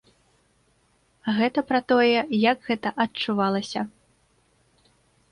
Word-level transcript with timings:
Гэта 1.39 1.59
пра 1.71 1.81
тое, 1.91 2.19
як 2.51 2.57
гэта 2.69 2.93
адчувалася. 3.05 3.81